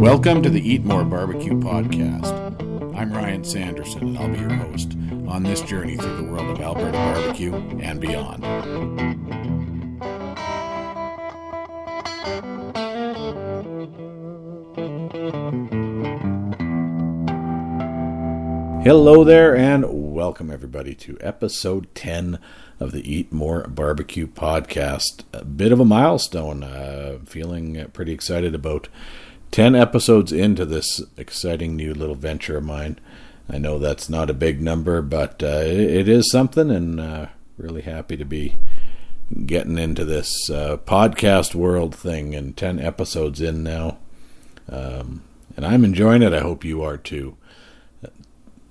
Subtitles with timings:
[0.00, 2.32] Welcome to the Eat More Barbecue Podcast.
[2.96, 4.96] I'm Ryan Sanderson, and I'll be your host
[5.28, 8.42] on this journey through the world of Alberta barbecue and beyond.
[18.82, 22.38] Hello there, and welcome everybody to episode 10
[22.80, 25.24] of the Eat More Barbecue podcast.
[25.34, 26.64] A bit of a milestone.
[26.64, 28.88] Uh, feeling pretty excited about
[29.50, 32.98] 10 episodes into this exciting new little venture of mine.
[33.48, 37.26] I know that's not a big number, but uh, it is something, and uh,
[37.56, 38.54] really happy to be
[39.46, 43.98] getting into this uh, podcast world thing and 10 episodes in now.
[44.68, 45.22] Um,
[45.56, 46.32] and I'm enjoying it.
[46.32, 47.36] I hope you are too.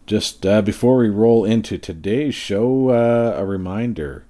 [0.06, 4.26] Just uh, before we roll into today's show, uh, a reminder.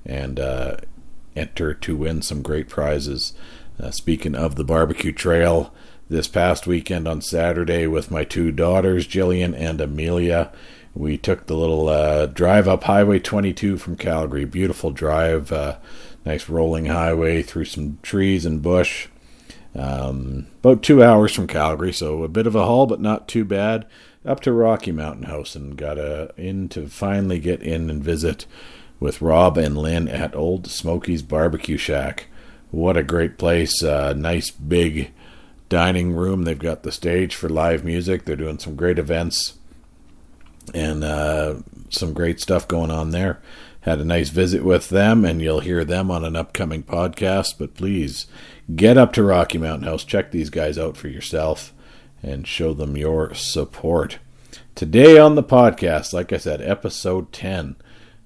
[0.04, 0.78] and uh,
[1.36, 3.32] enter to win some great prizes.
[3.80, 5.72] Uh, speaking of the barbecue trail,
[6.10, 10.50] this past weekend on Saturday with my two daughters, Jillian and Amelia.
[10.98, 14.44] We took the little uh, drive up Highway 22 from Calgary.
[14.44, 15.76] Beautiful drive, uh,
[16.24, 19.06] nice rolling highway through some trees and bush.
[19.76, 23.44] Um, about two hours from Calgary, so a bit of a haul, but not too
[23.44, 23.86] bad.
[24.26, 28.44] Up to Rocky Mountain House and got a, in to finally get in and visit
[28.98, 32.26] with Rob and Lynn at Old Smoky's Barbecue Shack.
[32.72, 33.84] What a great place!
[33.84, 35.12] Uh, nice big
[35.68, 36.42] dining room.
[36.42, 38.24] They've got the stage for live music.
[38.24, 39.58] They're doing some great events
[40.70, 41.56] and uh,
[41.90, 43.40] some great stuff going on there.
[43.80, 47.58] Had a nice visit with them, and you'll hear them on an upcoming podcast.
[47.58, 48.26] But please
[48.74, 50.04] get up to Rocky Mountain House.
[50.04, 51.72] Check these guys out for yourself
[52.22, 54.18] and show them your support.
[54.74, 57.76] Today on the podcast, like I said, episode 10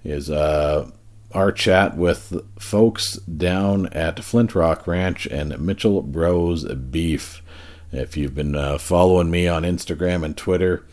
[0.05, 0.91] is uh,
[1.33, 7.43] our chat with folks down at Flint Rock Ranch and Mitchell Bros Beef.
[7.91, 10.85] If you've been uh, following me on Instagram and Twitter,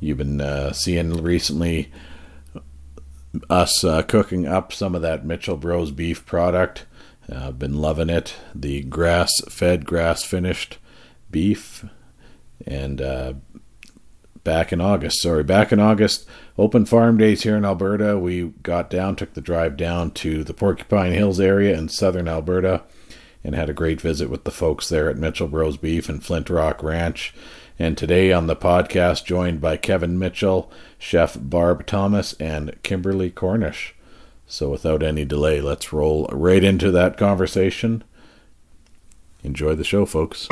[0.00, 1.90] you've been uh, seeing recently
[3.50, 6.86] us uh, cooking up some of that Mitchell Bros Beef product.
[7.30, 8.34] Uh, I've been loving it.
[8.54, 10.78] The grass fed, grass finished
[11.30, 11.84] beef.
[12.66, 13.34] And uh,
[14.46, 15.20] back in August.
[15.20, 16.26] Sorry, back in August,
[16.56, 18.16] open farm days here in Alberta.
[18.16, 22.84] We got down, took the drive down to the Porcupine Hills area in southern Alberta,
[23.42, 26.48] and had a great visit with the folks there at Mitchell Bros Beef and Flint
[26.48, 27.34] Rock Ranch.
[27.78, 33.94] And today on the podcast, joined by Kevin Mitchell, Chef Barb Thomas, and Kimberly Cornish.
[34.46, 38.02] So without any delay, let's roll right into that conversation.
[39.42, 40.46] Enjoy the show, folks.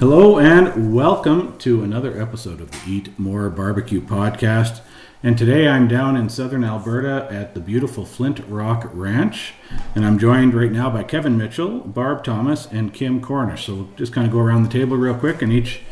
[0.00, 4.80] Hello and welcome to another episode of the Eat More Barbecue podcast.
[5.24, 9.54] And today I'm down in southern Alberta at the beautiful Flint Rock Ranch.
[9.94, 13.66] And I'm joined right now by Kevin Mitchell, Barb Thomas, and Kim Cornish.
[13.66, 15.82] So we'll just kind of go around the table real quick and each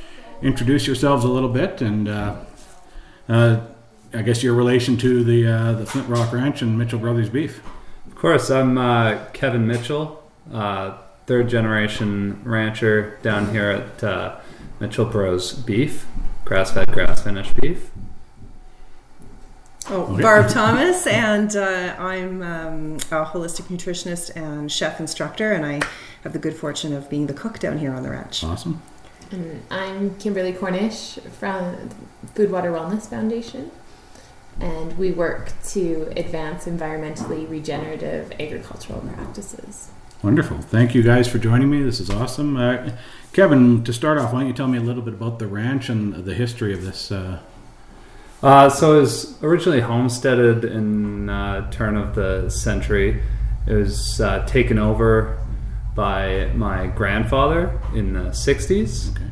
[0.42, 1.80] introduce yourselves a little bit.
[1.80, 2.36] And uh,
[3.28, 3.60] uh,
[4.12, 7.62] I guess your relation to the, uh, the Flint Rock Ranch and Mitchell Brothers Beef.
[8.08, 10.20] Of course, I'm uh, Kevin Mitchell
[10.52, 14.40] uh, third generation rancher down here at uh,
[14.80, 16.06] Mitchell Bros Beef,
[16.44, 17.90] grass fed, grass finished beef.
[19.92, 25.80] Oh, Barb Thomas, and uh, I'm um, a holistic nutritionist and chef instructor, and I
[26.22, 28.44] have the good fortune of being the cook down here on the ranch.
[28.44, 28.80] Awesome.
[29.32, 31.90] And I'm Kimberly Cornish from
[32.36, 33.72] Food Water Wellness Foundation,
[34.60, 39.90] and we work to advance environmentally regenerative agricultural practices.
[40.22, 40.58] Wonderful.
[40.58, 41.82] Thank you guys for joining me.
[41.82, 42.56] This is awesome.
[42.56, 42.92] Uh,
[43.32, 45.88] Kevin, to start off, why don't you tell me a little bit about the ranch
[45.88, 47.10] and the history of this?
[47.10, 47.40] Uh...
[48.42, 53.22] Uh, so it was originally homesteaded in uh, turn of the century.
[53.66, 55.38] It was uh, taken over
[55.94, 59.10] by my grandfather in the 60s.
[59.10, 59.30] Okay.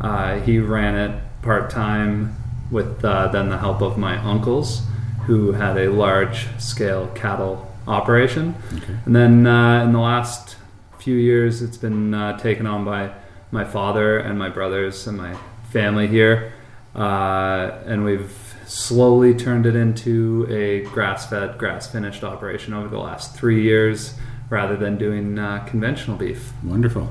[0.00, 2.34] Uh, he ran it part time
[2.70, 4.82] with uh, then the help of my uncles,
[5.26, 8.54] who had a large scale cattle operation.
[8.74, 8.96] Okay.
[9.06, 10.56] And then uh, in the last
[10.98, 13.12] few years, it's been uh, taken on by
[13.50, 15.36] my father and my brothers and my
[15.70, 16.52] family here.
[16.94, 22.98] Uh, and we've slowly turned it into a grass fed, grass finished operation over the
[22.98, 24.14] last three years
[24.50, 26.52] rather than doing uh, conventional beef.
[26.62, 27.10] Wonderful.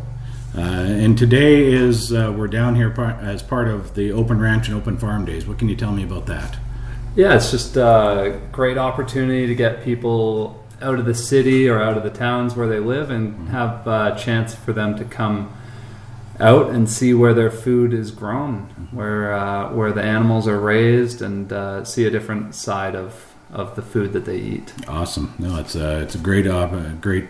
[0.56, 4.68] Uh, and today is uh, we're down here par- as part of the Open Ranch
[4.68, 5.48] and Open Farm Days.
[5.48, 6.57] What can you tell me about that?
[7.15, 11.98] Yeah, it's just a great opportunity to get people out of the city or out
[11.98, 15.51] of the towns where they live and have a chance for them to come
[16.39, 21.22] out and see where their food is grown, where uh, where the animals are raised,
[21.22, 24.74] and uh, see a different side of, of the food that they eat.
[24.88, 25.34] Awesome.
[25.39, 27.28] No, it's a it's a great a great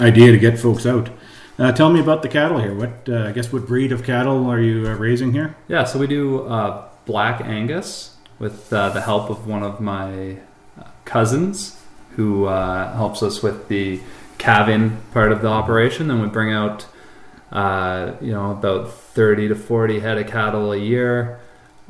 [0.00, 1.10] idea to get folks out.
[1.58, 2.74] Uh, tell me about the cattle here.
[2.74, 5.54] What uh, I guess what breed of cattle are you uh, raising here?
[5.68, 10.38] Yeah, so we do uh, black Angus with uh, the help of one of my
[10.78, 11.78] uh, cousins
[12.16, 14.00] who uh, helps us with the
[14.38, 16.10] calving part of the operation.
[16.10, 16.86] And we bring out,
[17.52, 21.38] uh, you know, about 30 to 40 head of cattle a year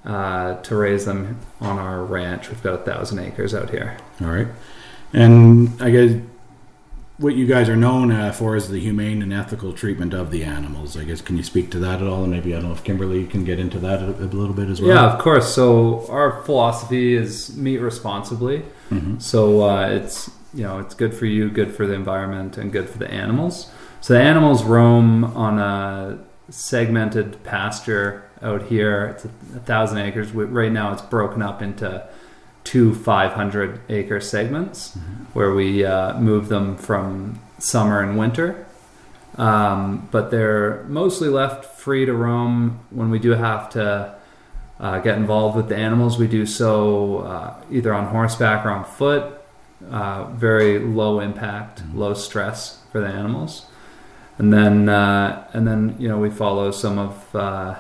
[0.05, 2.49] uh, to raise them on our ranch.
[2.49, 3.97] We've got a thousand acres out here.
[4.21, 4.49] All right,
[5.13, 6.21] and I guess
[7.19, 10.43] what you guys are known uh, for is the humane and ethical treatment of the
[10.43, 10.97] animals.
[10.97, 12.23] I guess can you speak to that at all?
[12.25, 14.69] And maybe I don't know if Kimberly can get into that a, a little bit
[14.69, 14.91] as well.
[14.91, 15.55] Yeah, of course.
[15.55, 18.65] So our philosophy is meat responsibly.
[18.91, 19.23] Mhm.
[19.23, 22.89] So uh, it's you know it's good for you, good for the environment, and good
[22.89, 23.71] for the animals.
[24.03, 26.19] So the animals roam on a
[26.51, 29.15] segmented pasture out here.
[29.15, 30.33] It's a, a thousand acres.
[30.33, 32.05] Right now, it's broken up into
[32.65, 34.99] two 500 acre segments
[35.35, 38.67] where we uh, move them from summer and winter.
[39.37, 44.17] Um, but they're mostly left free to roam when we do have to
[44.81, 46.19] uh, get involved with the animals.
[46.19, 49.39] We do so uh, either on horseback or on foot.
[49.89, 53.67] Uh, very low impact, low stress for the animals,
[54.43, 57.79] and then uh, and then you know we follow some of uh,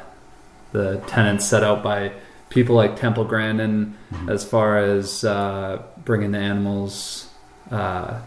[0.71, 2.13] the tenants set out by
[2.51, 3.97] people like Temple Grandin
[4.29, 7.29] as far as uh, bringing the animals
[7.73, 8.21] uh,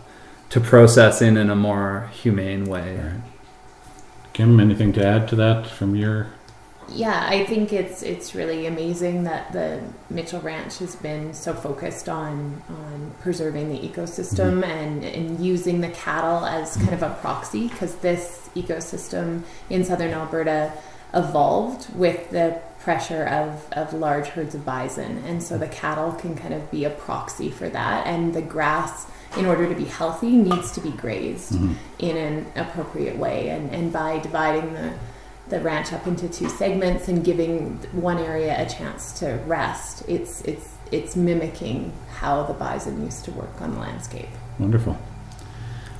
[0.50, 2.98] to processing in a more humane way.
[2.98, 3.22] Right.
[4.34, 6.28] Kim, anything to add to that from your?
[6.94, 12.08] Yeah, I think it's it's really amazing that the Mitchell Ranch has been so focused
[12.08, 17.68] on on preserving the ecosystem and and using the cattle as kind of a proxy
[17.70, 20.72] because this ecosystem in southern Alberta
[21.14, 25.24] evolved with the pressure of, of large herds of bison.
[25.26, 28.06] And so the cattle can kind of be a proxy for that.
[28.06, 31.76] And the grass in order to be healthy needs to be grazed Mhm.
[32.00, 33.50] in an appropriate way.
[33.50, 34.92] And, and by dividing the
[35.50, 40.42] the ranch up into two segments and giving one area a chance to rest it's
[40.42, 44.98] it's it's mimicking how the bison used to work on the landscape Wonderful.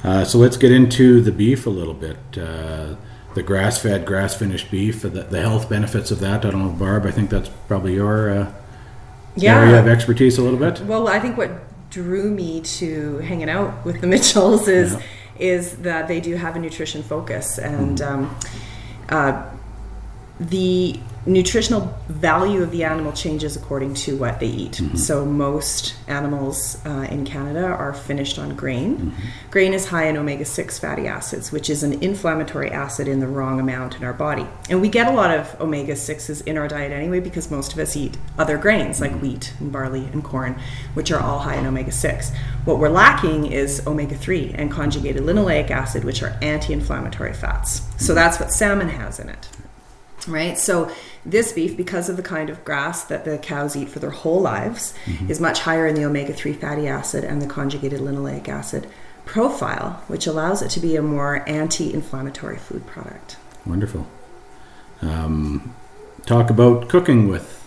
[0.04, 2.18] Uh, so let's get into the beef a little bit.
[2.38, 2.96] Uh,
[3.34, 6.46] the grass-fed, grass-finished beef, the, the health benefits of that.
[6.46, 7.06] I don't know, Barb.
[7.06, 8.52] I think that's probably your uh,
[9.42, 10.80] area of expertise a little bit.
[10.82, 11.52] Well, I think what
[11.90, 15.02] drew me to hanging out with the Mitchells is Yeah.
[15.40, 18.36] is that they do have a nutrition focus, and um,
[19.10, 19.46] uh,
[20.40, 24.74] the nutritional value of the animal changes according to what they eat.
[24.74, 24.98] Mm-hmm.
[24.98, 28.98] So most animals uh, in Canada are finished on grain.
[28.98, 29.28] Mm-hmm.
[29.50, 33.60] Grain is high in omega-6 fatty acids, which is an inflammatory acid in the wrong
[33.60, 34.46] amount in our body.
[34.70, 37.96] And we get a lot of omega-6s in our diet anyway because most of us
[37.96, 39.22] eat other grains like mm-hmm.
[39.22, 40.60] wheat and barley and corn,
[40.94, 42.36] which are all high in omega-6.
[42.66, 47.82] What we're lacking is omega-3 and conjugated linoleic acid, which are anti-inflammatory fats.
[47.98, 49.48] So that's what salmon has in it
[50.28, 50.58] right?
[50.58, 50.92] So
[51.26, 54.42] this beef, because of the kind of grass that the cows eat for their whole
[54.42, 54.94] lives,
[55.28, 58.88] is much higher in the omega-3 fatty acid and the conjugated linoleic acid
[59.26, 63.38] profile, which allows it to be a more anti-inflammatory food product.
[63.66, 64.06] Wonderful.
[65.02, 65.76] Um,
[66.26, 67.65] talk about cooking with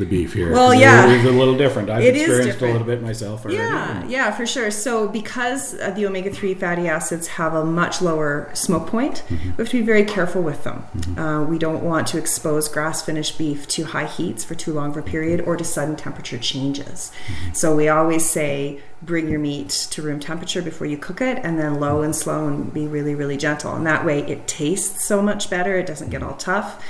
[0.00, 0.50] the beef here.
[0.52, 1.06] Well, yeah.
[1.08, 1.88] it is a little different.
[1.90, 2.70] I've It experienced different.
[2.70, 3.58] a little bit myself already.
[3.58, 4.70] Yeah, yeah, for sure.
[4.72, 9.68] So because uh, the omega-3 fatty acids have a much lower smoke point, we have
[9.68, 10.84] to be very careful with them.
[11.16, 14.96] Uh, we don't want to expose grass-finished beef to high heats for too long of
[14.96, 17.12] a period or to sudden temperature changes.
[17.52, 21.58] So we always say bring your meat to room temperature before you cook it and
[21.58, 25.22] then low and slow and be really really gentle and that way it tastes so
[25.22, 26.84] much better it doesn't get all tough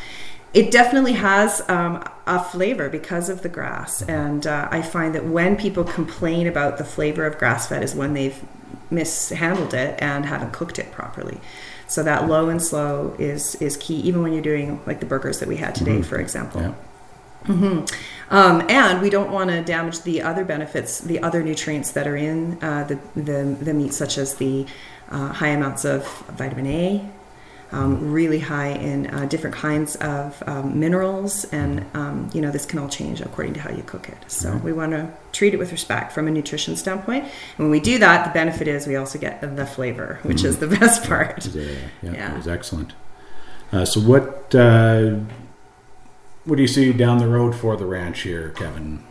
[0.52, 4.02] it definitely has um, a flavor because of the grass.
[4.02, 7.94] And uh, i find that when people complain about the flavor of grass fed is
[7.94, 8.40] when they've
[8.90, 11.40] mishandled it and haven't cooked it properly.
[11.88, 15.40] So that low and slow is is key even when you're doing like the burgers
[15.40, 16.60] that we had today for example.
[16.60, 16.74] Yeah.
[17.46, 17.84] hmm
[18.30, 22.16] Um, and we don't want to damage the other benefits, the other nutrients that are
[22.16, 24.66] in uh, the, the, the meat, such as the
[25.10, 27.10] uh, high amounts of vitamin A,
[27.72, 32.66] um, really high in uh, different kinds of um, minerals, and um, you know this
[32.66, 34.18] can all change according to how you cook it.
[34.30, 34.62] So Right.
[34.64, 37.24] we want to treat it with respect from a nutrition standpoint.
[37.24, 40.58] And when we do that, the benefit is we also get the flavor, which is
[40.58, 41.46] the best part.
[41.46, 42.32] It was, uh, yeah, Yeah.
[42.32, 42.92] it was excellent.
[43.72, 45.16] Uh, so what uh,
[46.44, 49.04] what do you see down the road for the ranch here, Kevin?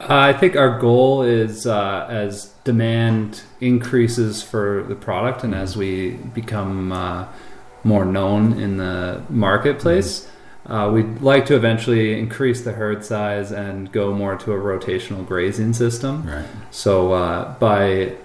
[0.00, 5.76] Uh, I think our goal is uh, as demand increases for the product and as
[5.76, 7.26] we become uh,
[7.86, 10.28] more known in the marketplace,
[10.66, 15.26] uh, we'd like to eventually increase the herd size and go more to a rotational
[15.26, 16.26] grazing system.
[16.28, 16.46] Right.
[16.70, 18.16] So uh, by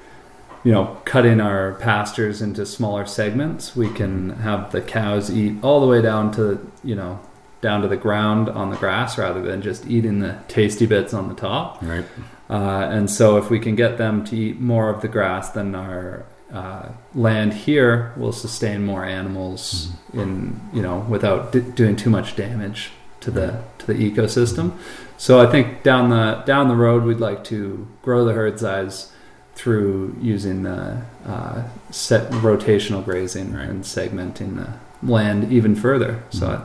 [0.63, 5.79] you know cutting our pastures into smaller segments, we can have the cows eat all
[5.79, 7.19] the way down to you know
[7.61, 11.29] down to the ground on the grass rather than just eating the tasty bits on
[11.29, 11.79] the top.
[11.83, 12.05] Right.
[12.49, 15.75] Uh, and so, if we can get them to eat more of the grass, then
[15.75, 22.09] our uh, land here will sustain more animals in you know without d- doing too
[22.09, 22.91] much damage
[23.21, 24.73] to the to the ecosystem.
[25.17, 29.11] So I think down the down the road, we'd like to grow the herd size
[29.55, 33.69] through using the uh, set rotational grazing Right.
[33.69, 34.73] and segmenting the
[35.05, 36.23] land even further.
[36.31, 36.61] So, Mhm.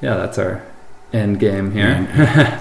[0.00, 0.62] yeah, that's our
[1.12, 2.08] end game here.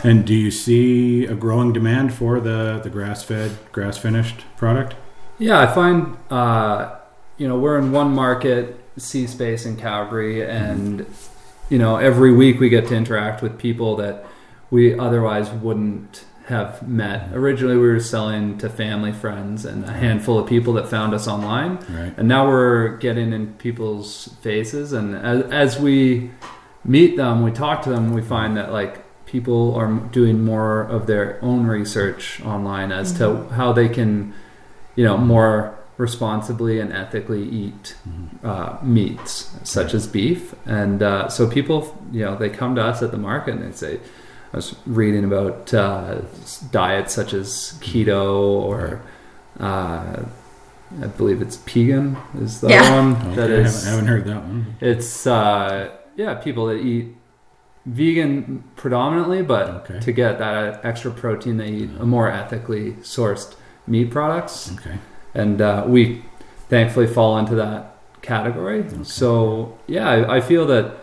[0.03, 4.95] And do you see a growing demand for the, the grass fed, grass finished product?
[5.39, 6.95] Yeah, I find uh,
[7.37, 11.05] you know we're in one market, cSPACE in Calgary, and
[11.69, 14.25] you know every week we get to interact with people that
[14.71, 17.29] we otherwise wouldn't have met.
[17.33, 21.27] Originally, we were selling to family, friends, and a handful of people that found us
[21.27, 22.13] online, Right.
[22.17, 26.31] and now we're getting in people's faces, and as, as we
[26.85, 31.05] meet them, we talk to them, we find that like people are doing more of
[31.05, 34.33] their own research online as to how they can,
[34.97, 38.45] you know, more responsibly and ethically eat Mhm.
[38.51, 41.79] uh, meats such as beef, and uh, so people,
[42.11, 43.99] you know, they come to us at the market and they say.
[44.53, 46.21] I was reading about uh,
[46.71, 48.31] diets such as keto
[48.71, 49.01] or
[49.59, 50.23] uh,
[51.03, 52.89] I believe it's Pegan is the Yeah.
[52.97, 54.65] one Okay, that I, haven't, I haven't heard that one.
[54.79, 57.07] It's uh, yeah, people that eat
[57.85, 59.99] vegan predominantly, but Okay.
[59.99, 63.53] to get that extra protein, they eat a more ethically sourced
[63.87, 64.97] meat products, Okay.
[65.33, 66.23] and uh, we
[66.69, 68.85] thankfully fall into that category.
[69.03, 70.97] So yeah, I, I feel that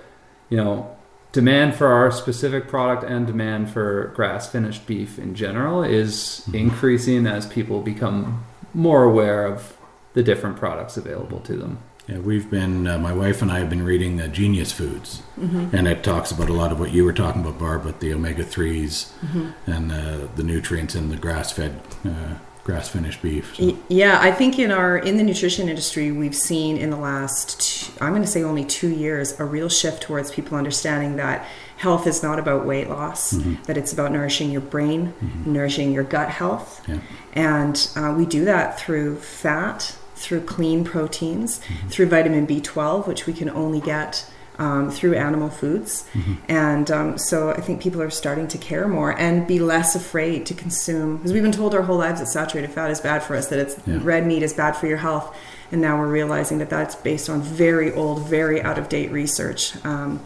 [0.51, 0.91] you know
[1.33, 6.55] demand for our specific product and demand for grass finished beef in general is Mhm.
[6.55, 9.75] increasing as people become more aware of
[10.15, 11.79] the different products available to them.
[12.07, 15.75] Yeah, we've been, uh, my wife and I have been reading uh, Genius Foods, Mm-hmm.
[15.75, 18.13] and it talks about a lot of what you were talking about, Barb, with the
[18.13, 19.71] omega 3s Mm-hmm.
[19.71, 22.35] and uh, the nutrients in the grass fed, uh,
[22.65, 23.55] grass finished beef.
[23.57, 27.61] So, Yeah, I think in our in the nutrition industry, we've seen in the last
[27.61, 31.47] two, I'm going to say only two years a real shift towards people understanding that
[31.77, 33.63] health is not about weight loss, Mhm.
[33.67, 35.47] that it's about nourishing your brain, Mhm.
[35.47, 36.97] nourishing your gut health, Yeah.
[37.35, 41.89] and uh, we do that through fat, through clean proteins, Mm-hmm.
[41.89, 44.25] through vitamin B12, which we can only get.
[44.57, 46.37] Um, through animal foods, Mhm.
[46.49, 50.47] and um, so I think people are starting to care more and be less afraid
[50.47, 53.35] to consume because we've been told our whole lives that saturated fat is bad for
[53.35, 53.99] us, that it's Yeah.
[54.05, 55.35] red meat is bad for your health,
[55.73, 59.75] and now we're realizing that that's based on very old, very out of date research,
[59.85, 60.21] um,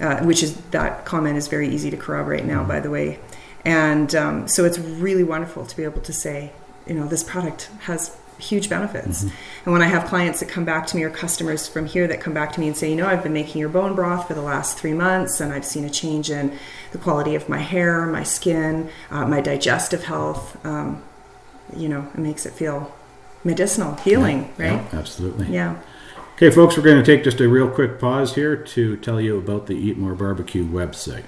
[0.00, 3.18] uh, which is that comment is very easy to corroborate now, by the way,
[3.66, 6.52] and um, so it's really wonderful to be able to say,
[6.86, 9.22] you know, this product has huge benefits.
[9.22, 12.20] And when I have clients that come back to me or customers from here that
[12.20, 14.34] come back to me and say, you know, I've been making your bone broth for
[14.34, 16.56] the last three months and I've seen a change in
[16.92, 21.02] the quality of my hair, my skin, uh, my digestive health, um,
[21.76, 22.94] you know, it makes it feel
[23.44, 24.94] medicinal, healing, Yeah, right?
[24.94, 25.48] absolutely.
[25.48, 25.76] Yeah.
[26.36, 29.36] Okay, folks, we're going to take just a real quick pause here to tell you
[29.36, 31.24] about the Eat More Barbecue website.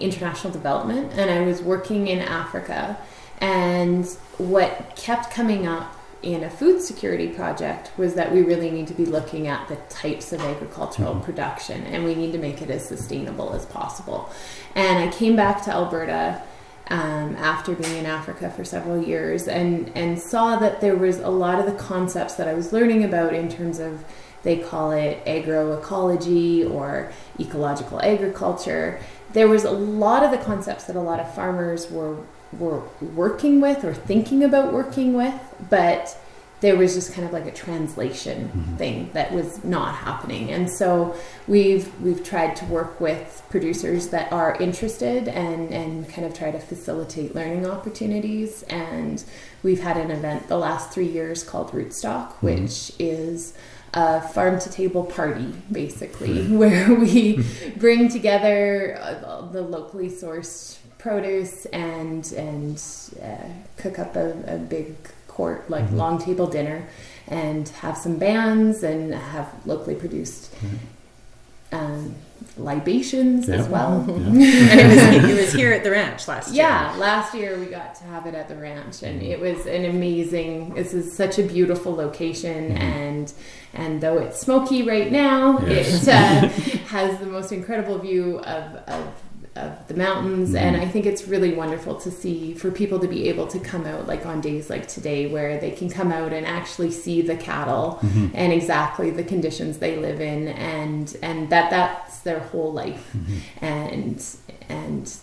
[0.00, 2.98] international development, and I was working in Africa.
[3.38, 4.06] And
[4.38, 8.94] what kept coming up in a food security project was that we really need to
[8.94, 12.86] be looking at the types of agricultural production, and we need to make it as
[12.86, 14.30] sustainable as possible.
[14.74, 16.42] And I came back to Alberta
[16.88, 21.28] um, after being in Africa for several years and, and saw that there was a
[21.28, 24.04] lot of the concepts that I was learning about in terms of
[24.42, 29.00] they call it agroecology or ecological agriculture.
[29.32, 32.16] There was a lot of the concepts that a lot of farmers were
[32.58, 36.20] were working with or thinking about working with, but
[36.60, 38.76] there was just kind of like a translation mm-hmm.
[38.76, 41.14] thing that was not happening and so
[41.48, 46.50] we've we've tried to work with producers that are interested and and kind of try
[46.50, 49.24] to facilitate learning opportunities and
[49.62, 52.46] we've had an event the last three years called rootstock mm-hmm.
[52.46, 53.54] which is
[53.94, 56.58] a farm to table party basically mm-hmm.
[56.62, 57.44] where we
[57.76, 62.82] bring together uh, the locally sourced produce and and
[63.22, 64.94] uh, cook up a, a big
[65.26, 65.96] court, like mm-hmm.
[65.96, 66.86] long table dinner,
[67.26, 71.74] and have some bands and have locally produced mm-hmm.
[71.74, 72.14] um,
[72.60, 74.04] libations as well.
[74.06, 74.14] Yeah.
[74.14, 76.64] and it was, it was, here at the ranch last year.
[76.64, 79.32] Yeah, last year we got to have it at the ranch, and mm-hmm.
[79.32, 80.74] it was an amazing.
[80.74, 82.82] This is such a beautiful location, mm-hmm.
[82.82, 83.32] and
[83.72, 86.06] and though it's smoky right now, yes.
[86.06, 86.48] it uh,
[86.88, 89.22] has the most incredible view of, of
[89.60, 90.50] of the mountains.
[90.50, 90.58] Mm-hmm.
[90.58, 93.86] And I think it's really wonderful to see for people to be able to come
[93.86, 97.36] out like on days like today where they can come out and actually see the
[97.36, 98.28] cattle mm-hmm.
[98.34, 103.64] and exactly the conditions they live in and and that that's their whole life mm-hmm.
[103.64, 104.36] and
[104.68, 105.16] and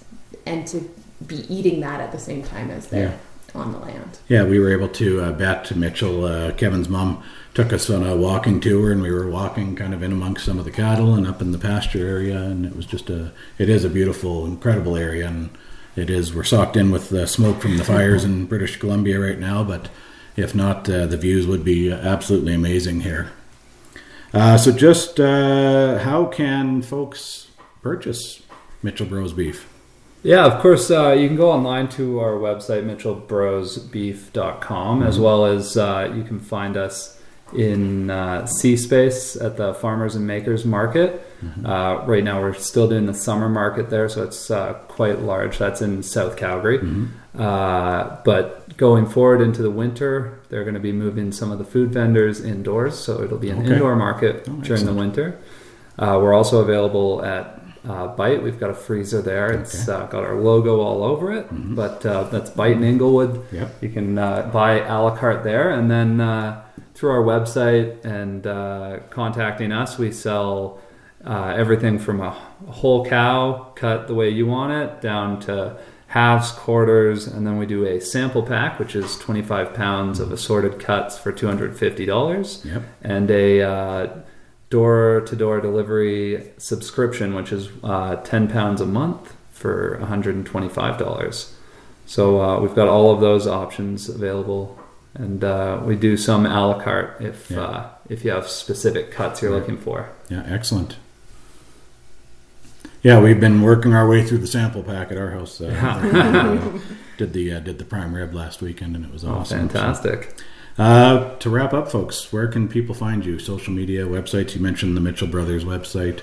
[0.46, 0.89] and to
[1.25, 3.17] be eating that at the same time as they're yeah.
[3.58, 4.20] On the land.
[4.28, 7.24] Yeah, we were able to uh, Bette Mitchell, uh, Kevin's mom
[7.58, 10.60] took us on a walking tour and we were walking kind of in amongst some
[10.60, 13.68] of the cattle and up in the pasture area and it was just a it
[13.68, 15.50] is a beautiful incredible area and
[15.96, 19.40] it is we're socked in with the smoke from the fires in british columbia right
[19.40, 19.90] now but
[20.36, 23.32] if not uh, the views would be absolutely amazing here
[24.36, 27.48] uh, so just uh, how can folks
[27.82, 28.44] purchase
[28.84, 29.68] mitchell bros beef
[30.24, 30.92] yeah, of course.
[30.92, 35.08] Uh, you can go online to our website, mitchellbrosbeef.com, mm-hmm.
[35.08, 37.18] as well as uh, you can find us
[37.54, 41.24] in uh, cSPACE at the Farmers and Makers Market.
[41.42, 41.66] Mm-hmm.
[41.66, 45.58] Uh, right now, we're still doing the summer market there, so it's uh, quite large.
[45.58, 46.80] That's in South Calgary.
[46.80, 47.41] Mm-hmm.
[47.41, 51.65] Uh, but going forward into the winter, they're going to be moving some of the
[51.65, 53.74] food vendors indoors, so it'll be an okay.
[53.74, 55.39] indoor market oh, during the winter.
[56.00, 58.43] Uh, we're also available at uh, Bite.
[58.43, 59.52] We've got a freezer there.
[59.52, 59.62] Okay.
[59.62, 61.76] It's uh, got our logo all over it, mm-hmm.
[61.76, 63.45] but uh, that's Bite in Inglewood.
[63.52, 63.82] Yep.
[63.82, 68.45] You can uh, buy a la carte there, and then uh, through our website and
[68.45, 70.80] uh, contacting us, we sell
[71.26, 72.32] uh, everything from a
[72.69, 77.65] whole cow cut the way you want it down to halves, quarters, and then we
[77.65, 82.82] do a sample pack, which is 25 pounds of assorted cuts for $250, yep.
[83.02, 84.23] and a
[84.69, 91.51] door to door delivery subscription, which is uh, 10 pounds a month for $125.
[92.06, 94.80] So uh, we've got all of those options available
[95.17, 97.62] and uh, we do some a la carte if yeah.
[97.62, 100.10] uh, if you have specific cuts you're looking for.
[100.30, 100.97] Yeah, excellent.
[103.03, 105.60] Yeah, we've been working our way through the sample pack at our house.
[105.60, 106.80] Uh,
[107.17, 109.58] did the uh, did the prime rib last weekend, and it was oh, awesome.
[109.58, 110.34] Oh, fantastic.
[110.38, 110.43] So,
[110.78, 113.40] uh, to wrap up, folks, where can people find you?
[113.40, 114.56] Social media, websites.
[114.56, 116.22] You mentioned the Mitchell Brothers website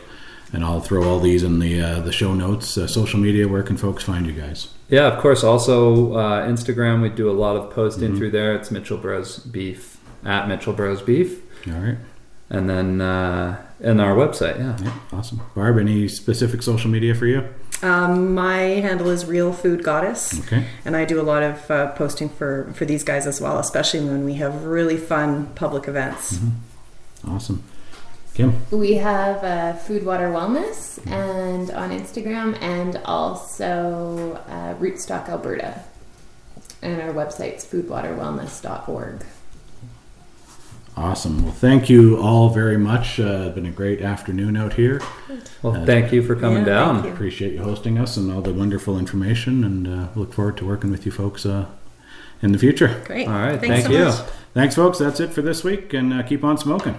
[0.55, 2.79] and I'll throw all these in the uh, the show notes.
[2.79, 4.69] Uh, social media, where can folks find you guys?
[4.89, 5.43] Yeah, of course.
[5.43, 8.19] Also, uh, Instagram, we do a lot of posting mm-hmm.
[8.19, 8.55] through there.
[8.55, 11.41] It's Mitchell Bros Beef at Mitchell Bros Beef.
[11.67, 11.97] All right.
[12.51, 14.77] And then uh, and our website, yeah.
[14.81, 14.99] yeah.
[15.13, 15.41] Awesome.
[15.55, 17.49] Barb, any specific social media for you?
[17.85, 20.41] Um, my handle is Real Food Goddess.
[20.41, 20.65] Okay.
[20.87, 24.01] And I do a lot of uh, posting for for these guys as well, especially
[24.01, 26.39] when we have really fun public events.
[26.39, 27.31] Mm-hmm.
[27.31, 27.63] Awesome.
[28.33, 28.63] Kim?
[28.71, 35.85] We have uh, Food Water Wellness and on Instagram and also uh, Rootstock Alberta.
[36.83, 39.25] And our website's foodwaterwellness.org.
[40.97, 41.43] Awesome.
[41.43, 43.19] Well, thank you all very much.
[43.19, 45.03] Uh, been a great afternoon out here.
[45.63, 47.05] Well, uh, thank you for coming yeah, down.
[47.05, 47.11] You.
[47.11, 50.93] Appreciate you hosting us and all the wonderful information, and uh, look forward to working
[50.93, 51.67] with you folks uh,
[52.43, 53.03] in the future.
[53.07, 53.27] Great.
[53.27, 53.59] All right.
[53.59, 54.05] Thanks thank so you.
[54.05, 54.21] Much.
[54.55, 54.99] Thanks, folks.
[54.99, 56.95] That's it for this week, and uh, keep on smoking.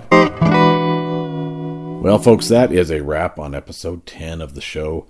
[2.06, 5.08] Well, folks, that is a wrap on episode 10 of the show.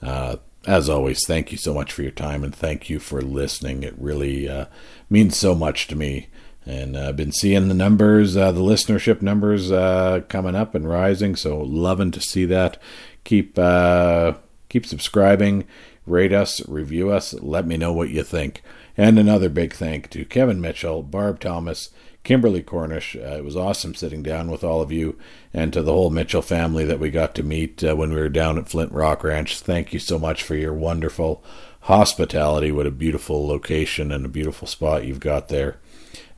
[0.00, 3.82] Uh, as always, thank you so much for your time and thank you for listening.
[3.82, 4.64] It really uh,
[5.10, 6.28] means so much to me.
[6.68, 11.34] And I've been seeing the numbers, uh, the listenership numbers uh, coming up and rising.
[11.34, 12.76] So loving to see that.
[13.24, 14.34] Keep uh,
[14.68, 15.64] keep subscribing,
[16.04, 17.32] rate us, review us.
[17.32, 18.62] Let me know what you think.
[18.98, 21.88] And another big thank to Kevin Mitchell, Barb Thomas,
[22.22, 23.16] Kimberly Cornish.
[23.16, 25.18] Uh, it was awesome sitting down with all of you
[25.54, 28.28] and to the whole Mitchell family that we got to meet uh, when we were
[28.28, 29.58] down at Flint Rock Ranch.
[29.58, 31.42] Thank you so much for your wonderful
[31.82, 32.70] hospitality.
[32.70, 35.78] What a beautiful location and a beautiful spot you've got there.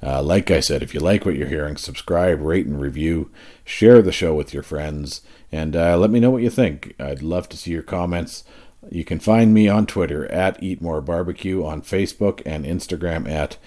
[0.02, 3.30] Uh, like I said, if you like what you're hearing, subscribe, rate, and review.
[3.64, 5.20] Share the show with your friends,
[5.52, 6.94] and uh, let me know what you think.
[6.98, 8.44] I'd love to see your comments.
[8.90, 13.58] You can find me on Twitter at Eat More Barbecue, on Facebook and Instagram at